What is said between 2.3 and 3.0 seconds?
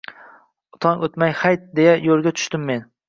tushdim men